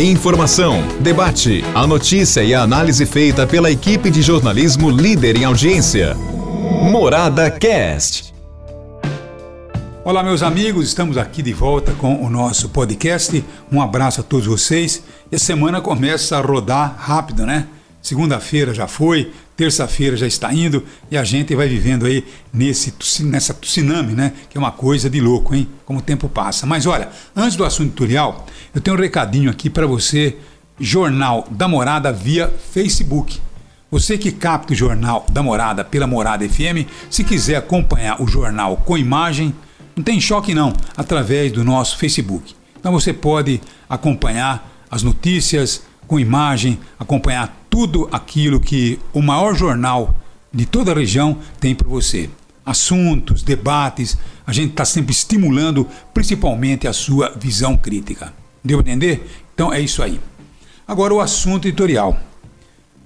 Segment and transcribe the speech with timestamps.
[0.00, 6.16] Informação, debate, a notícia e a análise feita pela equipe de jornalismo líder em audiência.
[6.90, 8.34] Morada Cast.
[10.04, 13.44] Olá, meus amigos, estamos aqui de volta com o nosso podcast.
[13.70, 15.00] Um abraço a todos vocês.
[15.30, 17.68] E a semana começa a rodar rápido, né?
[18.02, 23.52] Segunda-feira já foi, terça-feira já está indo e a gente vai vivendo aí nesse nessa
[23.52, 24.32] tsunami, né?
[24.48, 25.68] Que é uma coisa de louco, hein?
[25.84, 26.66] Como o tempo passa.
[26.66, 30.36] Mas olha, antes do assunto tutorial, eu tenho um recadinho aqui para você,
[30.78, 33.40] Jornal da Morada via Facebook.
[33.90, 38.76] Você que capta o Jornal da Morada pela Morada FM, se quiser acompanhar o jornal
[38.76, 39.52] com imagem,
[39.96, 42.54] não tem choque não, através do nosso Facebook.
[42.78, 50.14] Então você pode acompanhar as notícias com imagem, acompanhar tudo aquilo que o maior jornal
[50.52, 52.30] de toda a região tem para você.
[52.64, 54.16] Assuntos, debates,
[54.46, 58.32] a gente está sempre estimulando principalmente a sua visão crítica.
[58.62, 59.28] Deu para entender?
[59.54, 60.20] Então é isso aí.
[60.86, 62.18] Agora o assunto editorial.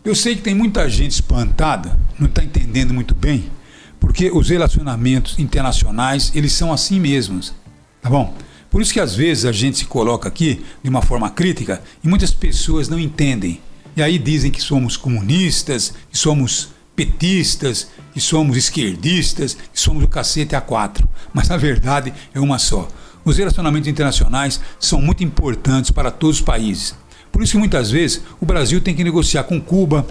[0.04, 3.50] Eu sei que tem muita gente espantada, não está entendendo muito bem,
[3.98, 7.54] porque os relacionamentos internacionais eles são assim mesmos,
[8.02, 8.34] tá bom?
[8.70, 12.08] Por isso que às vezes a gente se coloca aqui de uma forma crítica e
[12.08, 13.60] muitas pessoas não entendem.
[13.96, 20.08] E aí dizem que somos comunistas, que somos petistas, que somos esquerdistas, que somos o
[20.08, 21.04] cacete A4.
[21.32, 22.88] Mas na verdade é uma só.
[23.24, 26.94] Os relacionamentos internacionais são muito importantes para todos os países.
[27.32, 30.06] Por isso que muitas vezes o Brasil tem que negociar com Cuba,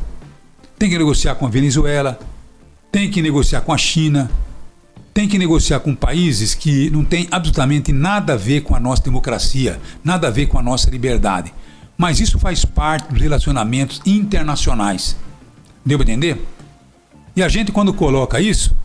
[0.77, 2.19] tem que negociar com a Venezuela,
[2.91, 4.29] tem que negociar com a China,
[5.13, 9.03] tem que negociar com países que não têm absolutamente nada a ver com a nossa
[9.03, 11.53] democracia, nada a ver com a nossa liberdade.
[11.95, 15.15] Mas isso faz parte dos relacionamentos internacionais.
[15.85, 16.43] Deu para entender?
[17.35, 18.75] E a gente, quando coloca isso,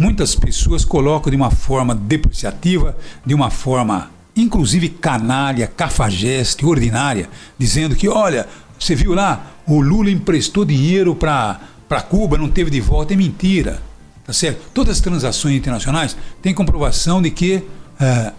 [0.00, 7.94] muitas pessoas colocam de uma forma depreciativa, de uma forma inclusive canalha, cafajeste, ordinária, dizendo
[7.94, 11.60] que, olha, você viu lá, o Lula emprestou dinheiro para
[12.08, 13.12] Cuba, não teve de volta.
[13.12, 13.82] É mentira.
[14.24, 14.70] Tá certo?
[14.72, 17.62] Todas as transações internacionais têm comprovação de que
[18.00, 18.32] é,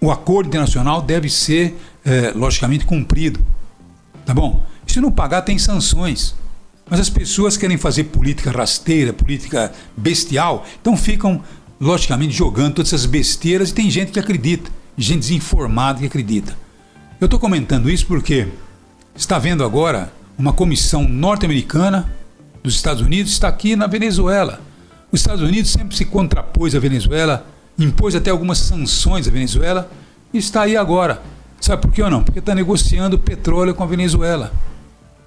[0.00, 3.40] o acordo internacional deve ser, é, logicamente, cumprido.
[4.24, 4.64] Tá bom?
[4.86, 6.36] Se não pagar, tem sanções.
[6.90, 11.42] Mas as pessoas querem fazer política rasteira, política bestial, então ficam,
[11.80, 16.56] logicamente, jogando todas essas besteiras e tem gente que acredita, gente desinformada que acredita.
[17.20, 18.48] Eu estou comentando isso porque
[19.14, 22.12] está vendo agora uma comissão norte-americana
[22.62, 24.60] dos Estados Unidos está aqui na Venezuela.
[25.10, 27.46] Os Estados Unidos sempre se contrapôs à Venezuela,
[27.78, 29.90] impôs até algumas sanções à Venezuela
[30.32, 31.22] e está aí agora.
[31.60, 32.22] Sabe por quê ou não?
[32.22, 34.52] Porque está negociando petróleo com a Venezuela.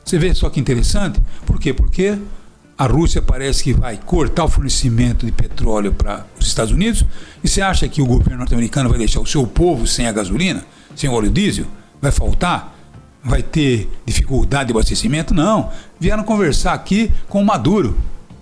[0.03, 1.21] Você vê só que interessante?
[1.45, 1.73] Por quê?
[1.73, 2.17] Porque
[2.77, 7.05] a Rússia parece que vai cortar o fornecimento de petróleo para os Estados Unidos
[7.43, 10.65] e você acha que o governo norte-americano vai deixar o seu povo sem a gasolina,
[10.95, 11.65] sem o óleo diesel?
[12.01, 12.75] Vai faltar?
[13.23, 15.33] Vai ter dificuldade de abastecimento?
[15.33, 15.69] Não.
[15.99, 17.95] Vieram conversar aqui com o Maduro.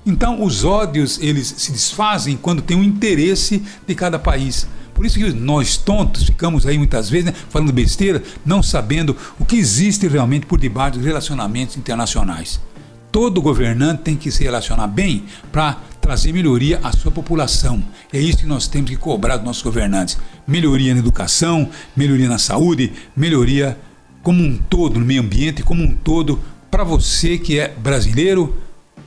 [0.06, 4.66] Então, os ódios eles se desfazem quando tem um interesse de cada país.
[5.00, 9.46] Por isso que nós tontos ficamos aí muitas vezes né, falando besteira, não sabendo o
[9.46, 12.60] que existe realmente por debaixo dos relacionamentos internacionais.
[13.10, 15.24] Todo governante tem que se relacionar bem
[15.54, 17.82] para trazer melhoria à sua população.
[18.12, 22.38] É isso que nós temos que cobrar dos nossos governantes: melhoria na educação, melhoria na
[22.38, 23.80] saúde, melhoria
[24.22, 28.54] como um todo no meio ambiente, como um todo para você que é brasileiro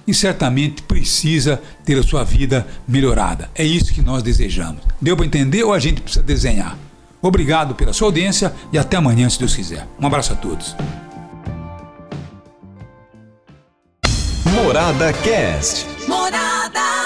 [0.06, 3.50] e certamente precisa ter a sua vida melhorada.
[3.54, 4.82] É isso que nós desejamos.
[5.00, 6.76] Deu para entender ou a gente precisa desenhar?
[7.20, 9.86] Obrigado pela sua audiência e até amanhã, se Deus quiser.
[10.00, 10.74] Um abraço a todos.
[14.44, 15.86] Morada Cast.
[16.08, 17.01] Morada.